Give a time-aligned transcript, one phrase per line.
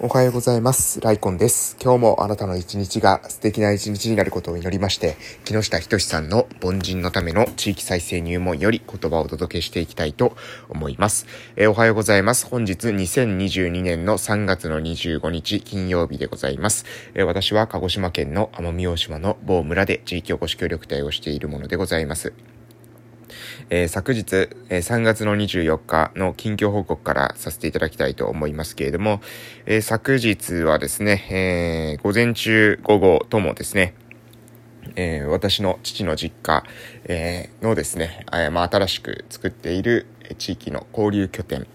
[0.00, 1.00] おはようございます。
[1.00, 1.76] ライコンです。
[1.82, 10.36] 今日もあなたの一日が素敵な一日になることを祈りまして、木下仁さんの凡人のための地域再生入門より言葉をお届けしていきたいと
[10.68, 11.26] 思います。
[11.56, 12.46] えー、おはようございます。
[12.46, 16.84] 本日2022年の3月の25日金曜日でございます。
[17.14, 22.32] えー、私は鹿児島県の奄美大島の某村で地域おこし協力隊をしているものでございます。
[23.70, 24.34] えー、昨日、
[24.68, 29.20] えー、3月の24日の近況報告からさせていただきたいと思いますけれども、
[29.66, 33.94] えー、昨日はですね、え午前中、午後ともですね、
[34.96, 36.64] え私の父の実家、
[37.04, 40.06] えのですね、えまあ、新しく作っている
[40.36, 41.66] 地域の交流拠点、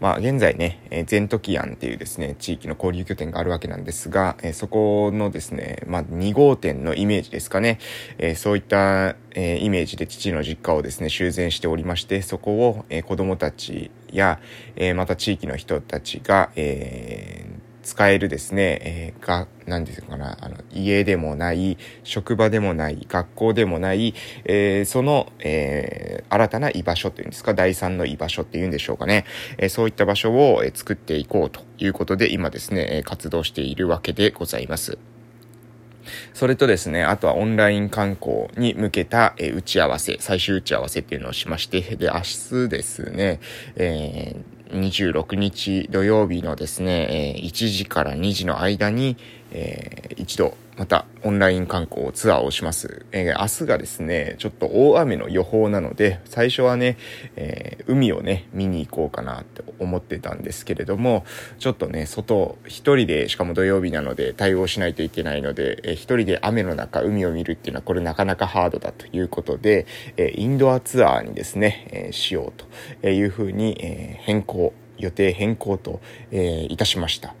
[0.00, 7.78] まあ、現在ね、え、ゼントキアンっていうですね、地域の交流拠点があるわけなんですが、え、そこのですね、まあ、2号店のイメージですかね、
[8.18, 14.40] え、そういった、えイメージで父の実家をですね、修繕しておりまして、そこを、え子供たちや、
[14.76, 17.51] えまた地域の人たちが、えー
[17.82, 29.24] 使えるですね、えー、が、なんですかな、あの、家でもない、職場でもない、学校でもない、えー、その、えー、新たな居場所っていうんですか、第三の居場所っていうんでしょうかね。
[29.58, 34.98] えー、そういった場所を、えー、作っていこうということで、今ですね、活動しているわけでございます。
[36.34, 43.40] それとですね、あとはオンライン観光に向けた、え打ち合わせ、最終打ち合わせっていうのをしまして、で、明日ですね、
[43.76, 49.16] えー26日土曜日のですね、1時から2時の間に、
[49.52, 53.04] えー、一度またオンライン観光ツアーをします。
[53.12, 56.96] えー、明日がですね、ちょっと大雨の予報なので、最初はね、
[57.36, 61.24] えー、海をね、見に行こうかなって思ってたんですけれども、
[61.58, 69.86] ちょっとね、外、一人で、しかも土曜日なので対応しないといけないので、えー、一人で雨の中海を見るっていうのはこれなかなかハードだということで、
[70.16, 72.62] えインドアツアーにですね、えしよう
[73.02, 77.34] というふうに、え変更、予定変更と、えいたしました。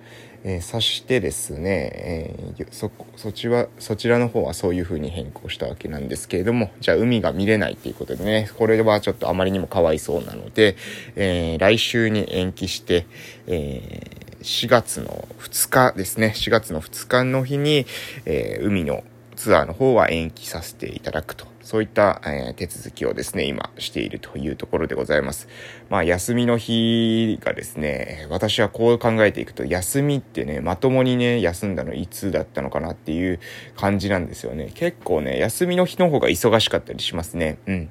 [0.44, 10.76] えー、そしてですね、えー、そそちはそちらの方はそういう風に変更したわけなんですけれどもじゃあ海が見れないっていうことでねこれはちょっとあまりにもかわいそうなので、
[11.16, 13.06] えー、来週に延期して、
[13.46, 17.86] えー4月の2日ですね4月の2日の日に、
[18.26, 19.04] え海の
[19.36, 21.51] ツアーの方は延期させていただくと。
[21.62, 25.48] そういった、えー、手続きをですね、今しているというところでございます。
[25.88, 33.40] まあ、休みの日がですね、私はこう考えていくと、休みってね、まともにね、休んだのいつだったのかなっていう
[33.76, 34.70] 感じなんですよね。
[34.74, 37.58] 結構ね、休みの日の方が忙しかったりしますね。
[37.66, 37.88] うん。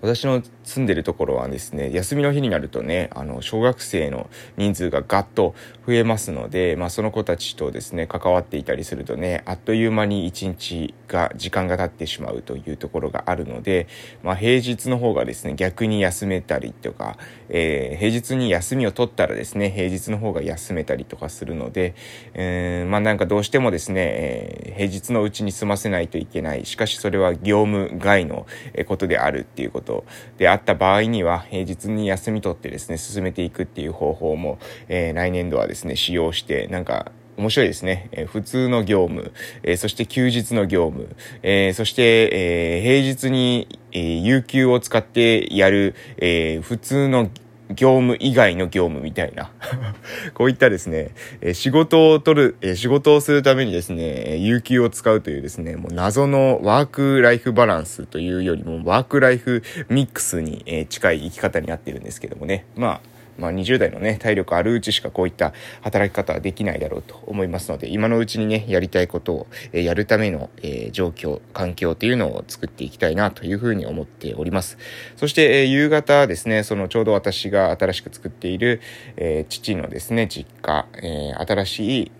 [0.00, 5.54] 私の住んでるところはですね、休みの日になるとね、あの、小学生の人数がガッと
[5.86, 13.88] 増えますので、まあ、その子たちとですね、関わっていたりするとね、あっという間に一日が、時間が経ってしまうというところがあるので、
[14.22, 17.16] まあ、平日の方がですね、逆に休めたりとか、
[17.50, 21.94] えー、平日に休みを取ったらですね、平日の方が休めたりとかするので、
[22.34, 26.64] えー、まあ、なんかどうしてもですね、えー、平日のうちに済ませないといけない。
[26.66, 28.46] しかしそれは業務外の
[28.86, 30.04] ことであるっていうこと
[30.36, 38.08] であった場合には、平日に休み取ってですね、進めていくっていう方法も、えー、来年度はですね、使用して、なんか、面白いですね。
[38.10, 39.32] えー、普通の業務、
[39.62, 47.30] えー、そして休日の業務、えー、そして、え平日に、え有給を使ってやる、え普通の
[47.70, 49.50] 業務以外の業務みたいな
[50.34, 51.10] こういったですね、
[51.40, 62.64] え仕事を取る、え仕事をするためにですね、有給を使うというですね、もう謎のワークライフバランスというよりもワークライフミックスに、え近い生き方になっているんですけどもね。
[62.74, 74.76] まあ、まあ、20代のね、体力あるうちしかこういった働き方はできないだろうと思いますので、今のうちにね、やりたいことを、えやるための、え状況、環境というのを作っていきたいなというふうに思っております。
[75.16, 78.80] そして、え夕方ですね、そのちょうど私が新しく作っている、
[79.16, 82.12] え父のですね、実家、え新しい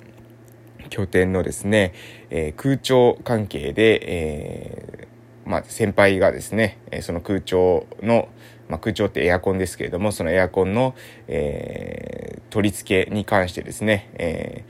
[0.88, 1.92] 拠点のですね、
[2.30, 8.28] え空調関係で、えー、まあ、先輩がですね、その空調の、
[8.68, 10.94] まあ、空調ってエアコンですけれども、そのエアコンの、
[11.26, 14.64] えー、取り付けに関してですね、え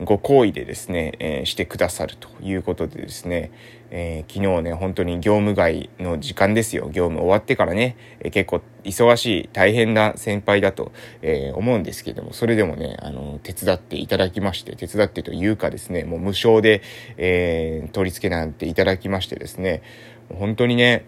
[0.00, 3.52] ー、ご好意でですね、えー、してくださるということでですね、
[3.90, 6.84] えー、昨日ね、本当に業務外の時間ですよ。
[6.86, 16.80] 業務終わってからね、えー、結構忙しい、大変な先輩だと、えー、思うんですけれども、それでもね、あの、手伝っていただきまして、手伝ってというかですね、もう無償で、
[17.18, 19.82] え取り付けなんていただきましてですね、
[20.30, 21.04] 本当にね、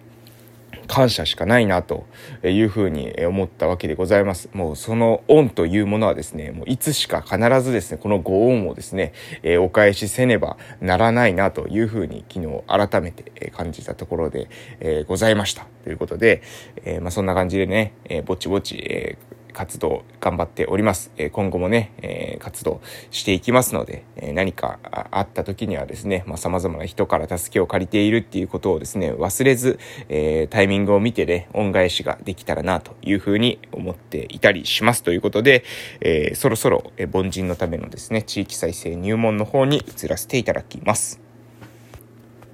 [0.86, 2.06] 感謝しかないなと
[2.42, 4.48] いうふうに思ったわけでございます。
[4.52, 14.48] もうその恩というものはですね、もういつしか必ずですね、このご恩をですね、えお返しせねばならないなというふうに昨日改めて感じたところで、
[14.80, 15.66] えございました。
[15.84, 16.42] ということで、
[16.84, 19.16] えまあ、そんな感じでね、えぼちぼち、
[19.54, 21.10] 活動頑張っております。
[21.16, 24.78] え今後もね、え活動していきますので、え何か
[25.10, 29.78] あった時にはですね、まあ、様々な人から助けを借りているっていうことをですね、忘れず、
[30.10, 35.64] えタイミングを見てね、恩返しができたらなというふうに思っていたりしますということで、
[36.00, 41.20] えそろそろ、え凡人のためのですね、地域再生入門の方に移らせていただきます。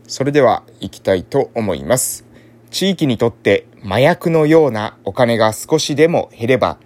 [0.07, 2.27] それでは行きたいと思います。
[2.71, 6.79] 地域にとって麻薬のようなお金が少しでも減れば、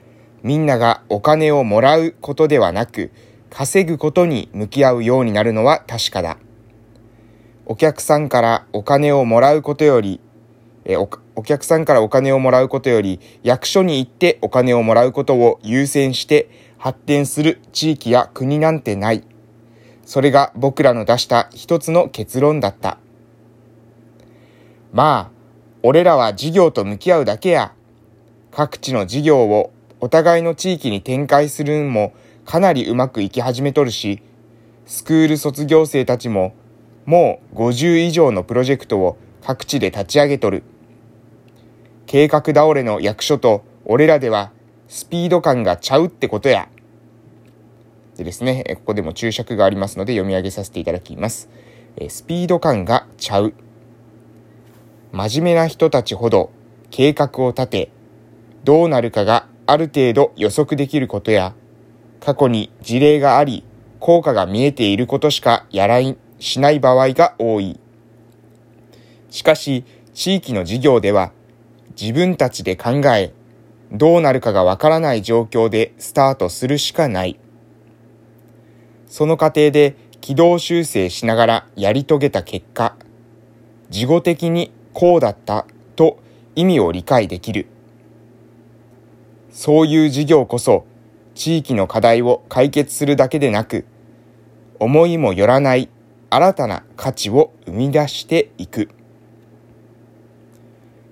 [0.45, 3.11] みんながお金をもらうことではなく、
[3.49, 6.37] 稼ぐことに向き合うようになるのは確かだ。
[7.65, 10.21] お客さんからお金をもらうことより、
[10.85, 19.25] えおお客さんからお金をもらうことより、役所に行ってお金をもらうことを優先して発展する地域や国なんてない。
[20.05, 22.99] それが僕らの出した一つの結論だった。
[24.93, 25.35] まあ、
[25.83, 27.73] 俺らは事業と向き合うだけや。
[28.51, 29.73] 各地の事業を
[30.05, 32.13] お互いの地域に展開するんも
[32.45, 34.21] かなりうまくいき始めとるし、
[34.85, 36.55] スクール卒業生たちも
[37.07, 40.63] もう50以上のプロジェクトを各地で立ち上げとる。
[42.05, 44.53] 計画倒れの役所と俺らでは
[44.89, 46.69] スピード感がちゃうってことや。
[48.19, 51.49] でですね、ここでも注釈がありますので読み上げさせていただきます。
[52.11, 53.55] スピード感がちゃう。
[55.13, 56.51] 真面目な人たちほど
[56.91, 57.91] 計画を立て、
[58.65, 61.55] どうなるかがある程度予測できることや、
[62.21, 63.65] 過去に事例があり、
[63.99, 67.81] 効果が見えていることしかやらい、しない場合が多い。
[69.31, 71.33] しかし、地域の事業では、
[72.01, 73.33] 自分たちで考え、
[73.91, 77.39] どうなるかがわからない状況でスタートするしかない。
[79.07, 82.97] その過程で軌道修正しながらやり遂げた結果、
[83.91, 86.19] 事後的にこうだったと
[86.57, 87.67] 意味を理解できる。
[89.55, 90.85] そういう事業こそ
[91.37, 93.87] 地域の課題を解決するだけでなく、
[94.81, 95.89] 思いもよらない
[96.29, 98.89] 新たな価値を生み出していく。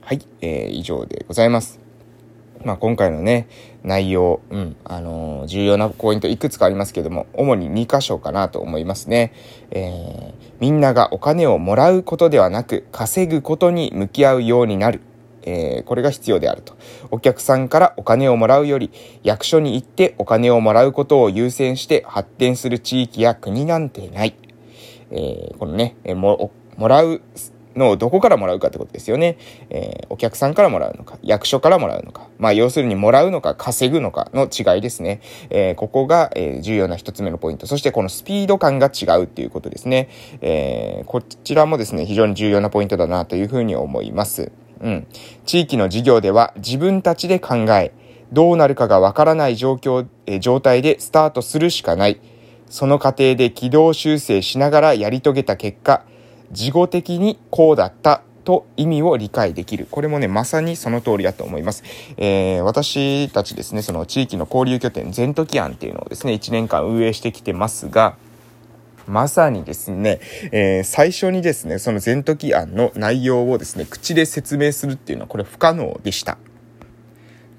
[0.01, 1.79] はい、えー、以上でございます。
[2.65, 3.47] まあ、今回のね、
[3.85, 9.33] 内容、うん、あのー、重要なポイントいくつかありますけども、主に2箇所かなと思いますね。
[9.71, 15.01] えー、みんながお金をもらうことではなく、稼ぐことに向き合うようになる。
[15.43, 16.77] えー、これが必要であると。
[17.11, 18.91] お客さんからお金をもらうより、
[19.23, 24.35] 役所に行ってお金をもらうことを優先して発展する地域や国なんてない。
[25.11, 27.21] えー、このね、も、もらう
[27.77, 29.37] のをどこからもらうかってことですよね。
[29.71, 35.21] えー、お客さんからもらうのか、役所からもらうのか、まあ要するにもらうのか稼ぐのかの違いですね。
[35.51, 37.67] えー、ここが、えー、重要な一つ目のポイント。
[37.67, 40.09] そしてこのスピード感が違うっていうことですね。
[40.41, 44.53] え、こちらもですね、非常に重要なポイントだなというふうに思います。
[44.83, 45.07] うん。
[45.47, 47.93] 地域の事業では自分たちで考え、
[48.33, 52.21] どうなるかがわからない状況、え状態でスタートするしかない。
[52.69, 56.03] その過程で軌道修正しながらやり遂げた結果、
[56.51, 59.87] 事後的にこうだったと意味を理解できる。
[59.91, 61.85] これもね、まさにその通りだと思います。
[62.17, 68.17] えー、私たちですね、その地域の交流拠点、ゼントキアンっていうのをですね、1年間運営してきてますが、
[69.07, 70.21] まさにですね、
[70.53, 76.39] えー、最初にですね、そのゼントキ案の内容をですね、口で説明するっていうのはこれ不可能でした。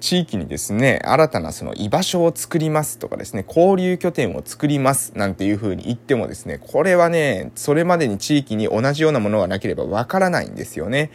[0.04, 11.10] 地域にですね、新たなその居場所を作りますとかですね、交流拠点を作りますなんていう風に言ってもですね、これはね、それまでに地域に同じようなものがなければわからないんですよね。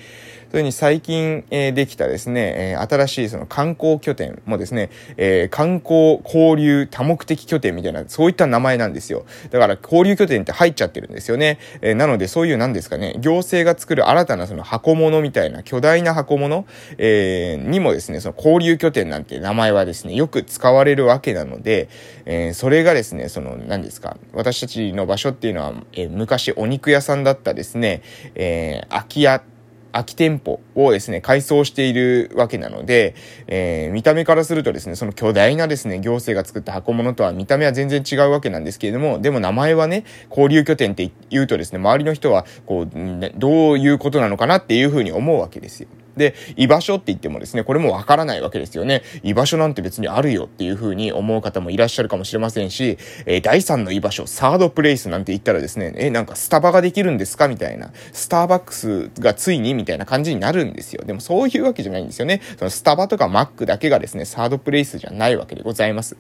[0.49, 9.25] それに最近、えー、できたですね、え、新しいその観光拠点もですね、え、観光交流多目的拠点みたいな、そういった名前なんですよ。
[9.51, 11.59] だから交流拠点って入っちゃってるんですよね。
[11.81, 16.65] え、なのでそういうなんですかね、行政が作る新たなその箱物みたいな巨大な箱物、
[16.97, 21.89] え、にもですね、その交流拠点なんて名前はですね、よく使われるわけなので、
[22.25, 28.01] え、それがですね、その何ですか、私たちの場所っていうのは、え、昔お肉屋さんだったですね、
[28.33, 29.43] えー、空き家
[29.91, 33.15] 空き店舗をですね、改装しているわけなので、
[33.47, 42.89] えー、見た目からするとですね、その巨大なですね、行政が作った箱物とは見た目は全然違うわけなんですけれども、でも名前はね、交流拠点って言うとですね、周りの人は、こう、
[43.37, 45.87] どういうことなのかなっていうふうに思うわけですよ。
[46.19, 49.01] で、居場所って言ってもですね、これもわからないわけですよね。
[49.23, 57.91] 居場所なんて別にあるよっていう風に思う方もいらっしゃるかもしれませんし、えー、第3の居場所、サードプレイスなんて言ったらですね、えー、なんかスタバができるんですかみたいな。
[58.11, 61.05] スターバックスがついにみたいな感じになるんですよ。
[61.05, 62.41] でもそういうわけじゃないんですよね。
[62.57, 66.17] そのスタバとかマックだけがですね、サードプレイスじゃないわけでございます。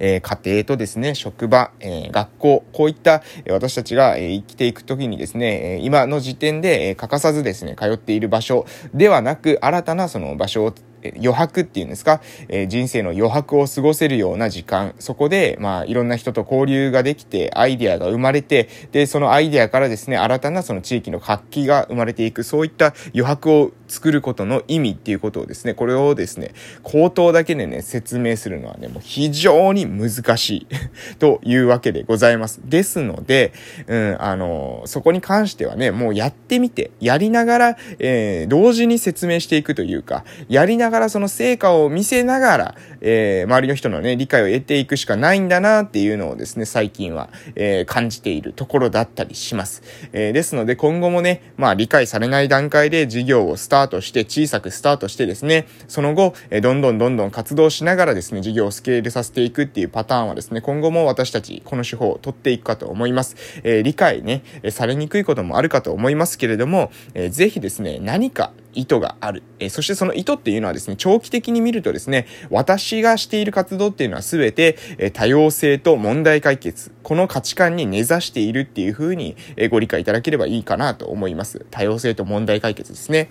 [0.00, 10.74] えー、家庭とですね、職場、えー、学校、こういった、え私たちが、え生きていくときにですね、え今の時点で、え欠かさずですね、通っている場所ではなく、新たなその場所を
[11.16, 26.52] 余白っていうんですか、えー、人生の余白を過ごせるような時間、そこで、まあ、いろんな人と交流ができて、アイデアが生まれて、で、そのアイデアからですね、新たなその地域の活気が生まれていく、そういった余白を作ることの意味っていうことをですね、これをですね、
[26.82, 30.66] 口頭だけでね、説明するのはね、もう非常に難しい。
[31.18, 32.60] というわけでございます。
[32.64, 33.52] ですので、
[33.86, 49.82] うん、あの、そこに関してはね、もうやってみて、やりながら、えー、同時に説明していくというか、やりながらその成果を見せながら、えー、周りの人のね、理解を得ていくしかないんだなっていうのをですね、最近は、えー、感じているところだったりします。
[50.12, 63.36] えー、ですので、今後もね、まあ理解されない段階で事業をスタートして、小さくスタートしてですね、その後、えどんどんどんどん活動しながらですね、事業をスケールさせていくっていうパターンはですね、今後も私たち、この手法を取っていくかと思います。
[63.62, 69.42] え、理解ね、されにくいこともあるかと思いますけれども、えー、ぜひですね、何か意図がある。
[69.58, 81.66] えー、そしてその意図っていうのはですね、長期的に見るとですね、私がしている活動っていうのは全て、え多様性と問題解決、この価値観に根ざしているっていうふうに、えご理解いただければいいかなと思います。
[81.70, 83.30] 多様性と問題解決ですね。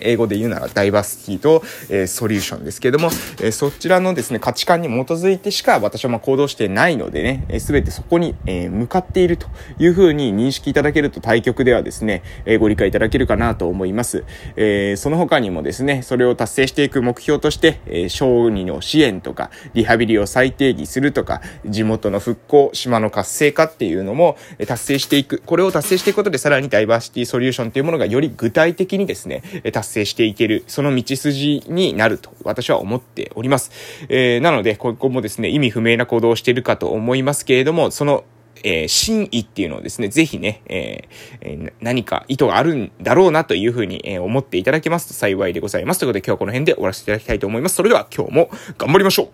[0.00, 3.10] 英語で言うならダイバーシティと、えソリューションですけども、
[3.40, 9.46] えそちらのですね、価値観に基づいてしか私はま行動してないのでね、す、べ、てそこに、え向かっていると
[9.78, 14.24] いうふうに認識いただけると対局ではですね、えご理解いただけるかなと思います。
[14.56, 24.36] えその他にもですね、それを達成していく目標として、え小児の支援とか、リハビリを再定義するとか、地元の復興、島の活性化っていうのも、
[24.66, 25.42] 達成していく。
[25.44, 33.70] これを達成していくことでさらにダイバーシティソリューションというものがより具体的にですね、達成していける、その道筋になると私は思っております。
[34.08, 38.24] えー、なので、ここもですね、意味不明な行動をしているかと思いますけれども、その
[38.64, 46.00] えー、真意っていうのをですね、ぜひね、えー、何か意図があるんだろうなというふうに、えー、思っていただけますと幸いでございます。
[46.00, 47.74] ということで今日はこの辺で終わらせていただきたいと思います。
[47.76, 49.26] それでは今日も頑張りましょう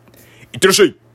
[0.54, 1.07] いってらっしゃい